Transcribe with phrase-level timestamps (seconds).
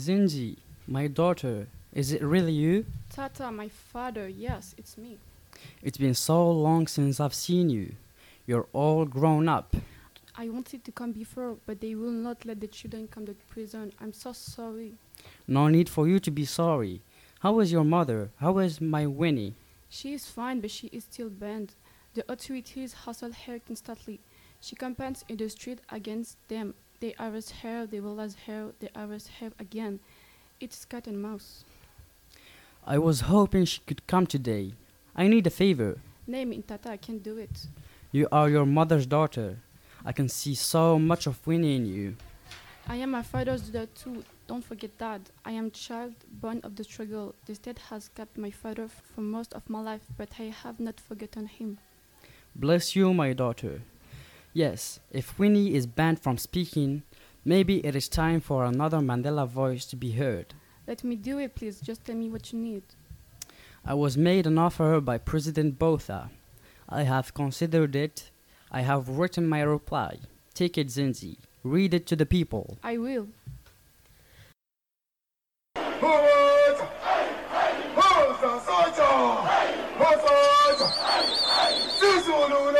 [0.00, 0.56] Zindzi,
[0.88, 2.86] my daughter, is it really you?
[3.10, 5.18] Tata, my father, yes, it's me.
[5.82, 7.92] It's been so long since I've seen you.
[8.46, 9.76] You're all grown up.
[10.34, 13.92] I wanted to come before, but they will not let the children come to prison.
[14.00, 14.94] I'm so sorry.
[15.46, 17.02] No need for you to be sorry.
[17.40, 18.30] How is your mother?
[18.38, 19.52] How is my Winnie?
[19.90, 21.74] She is fine, but she is still banned.
[22.14, 24.20] The authorities hustle her constantly.
[24.62, 26.72] She campaigns in the street against them.
[27.00, 30.00] They arrest her, they release her, they arrest her again.
[30.60, 31.64] It's cat and mouse.
[32.86, 34.74] I was hoping she could come today.
[35.16, 35.98] I need a favor.
[36.26, 37.66] Name in Tata, I can't do it.
[38.12, 39.56] You are your mother's daughter.
[40.04, 42.16] I can see so much of Winnie in you.
[42.86, 44.22] I am my father's daughter too.
[44.46, 45.22] Don't forget that.
[45.42, 47.34] I am child born of the struggle.
[47.46, 51.00] The state has kept my father for most of my life, but I have not
[51.00, 51.78] forgotten him.
[52.54, 53.80] Bless you, my daughter.
[54.52, 57.04] Yes, if Winnie is banned from speaking,
[57.44, 60.54] maybe it is time for another Mandela voice to be heard.
[60.88, 61.80] Let me do it, please.
[61.80, 62.82] Just tell me what you need.
[63.84, 66.30] I was made an offer by President Botha.
[66.88, 68.30] I have considered it.
[68.72, 70.18] I have written my reply.
[70.52, 71.36] Take it, Zindzi.
[71.62, 72.76] Read it to the people.
[72.82, 73.28] I will.
[75.76, 76.40] Forward!
[82.00, 82.79] Hosa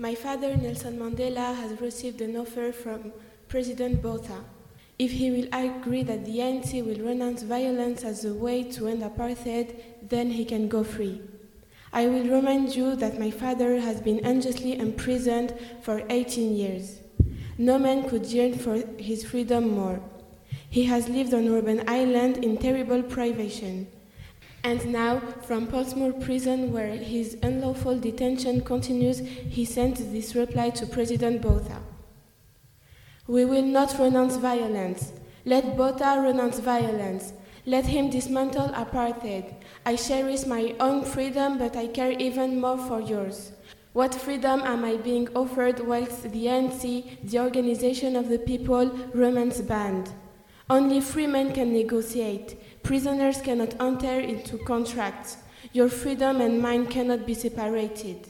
[0.00, 3.12] my father Nelson Mandela has received an offer from
[3.48, 4.44] President Botha.
[4.96, 9.02] If he will agree that the ANC will renounce violence as a way to end
[9.02, 11.20] apartheid, then he can go free.
[11.92, 17.00] I will remind you that my father has been unjustly imprisoned for 18 years.
[17.56, 20.00] No man could yearn for his freedom more.
[20.70, 23.88] He has lived on Robben Island in terrible privation.
[24.68, 30.84] And now, from Pollsmoor prison, where his unlawful detention continues, he sent this reply to
[30.84, 31.80] President Botha.
[33.26, 35.12] We will not renounce violence.
[35.46, 37.32] Let Botha renounce violence.
[37.64, 39.54] Let him dismantle apartheid.
[39.86, 43.52] I cherish my own freedom, but I care even more for yours.
[43.94, 49.62] What freedom am I being offered whilst the ANC, the organization of the people, remains
[49.62, 50.12] banned?
[50.70, 52.82] Only free men can negotiate.
[52.82, 55.38] Prisoners cannot enter into contracts.
[55.72, 58.28] Your freedom and mine cannot be separated.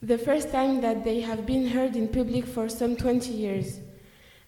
[0.00, 3.80] The first time that they have been heard in public for some 20 years.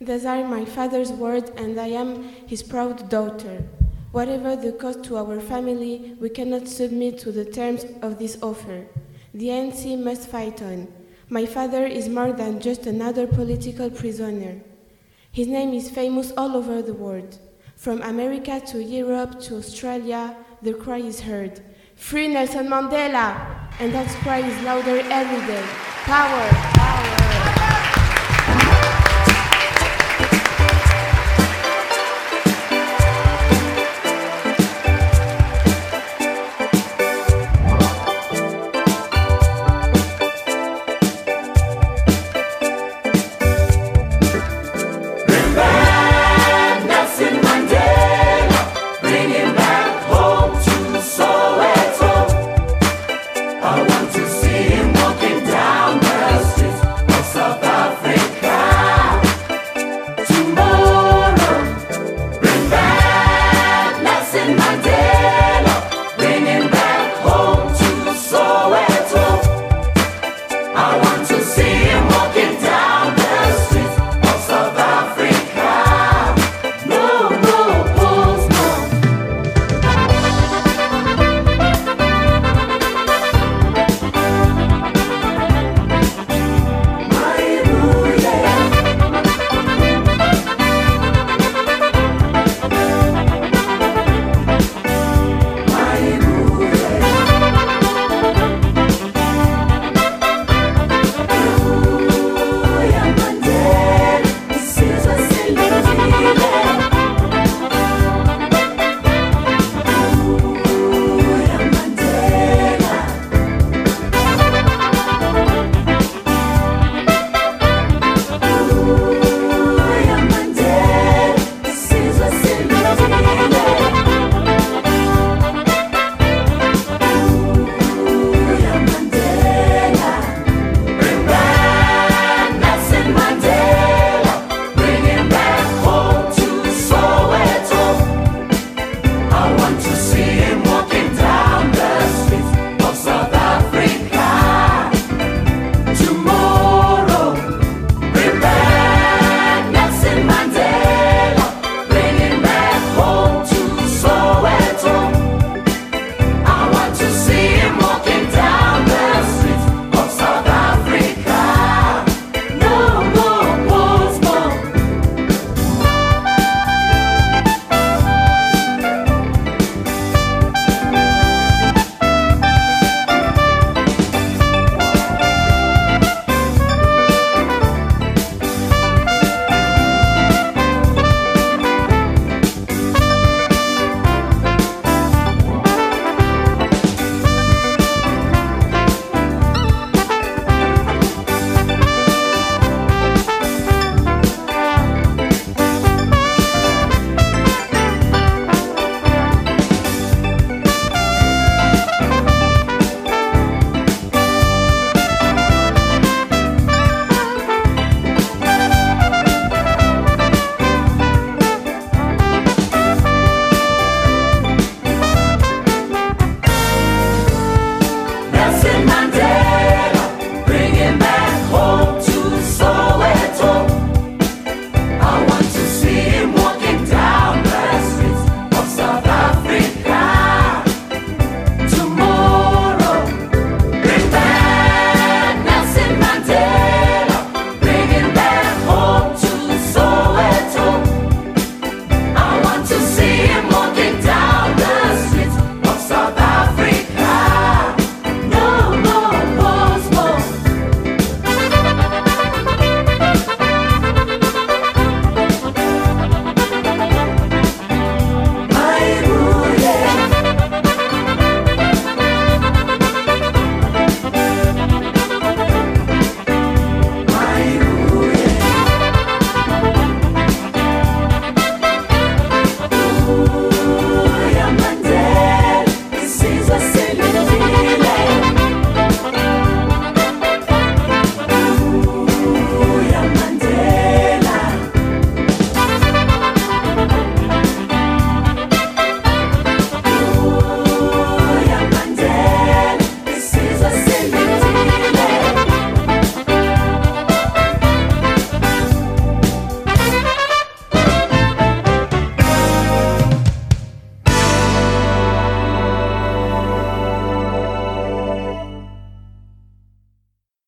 [0.00, 3.62] These are my father's words, and I am his proud daughter.
[4.10, 8.86] Whatever the cost to our family, we cannot submit to the terms of this offer.
[9.34, 10.88] The ANC must fight on.
[11.28, 14.60] My father is more than just another political prisoner.
[15.34, 17.40] His name is famous all over the world.
[17.74, 21.60] From America to Europe to Australia, the cry is heard.
[21.96, 23.34] Free Nelson Mandela!
[23.80, 25.66] And that cry is louder every day.
[26.04, 26.73] Power!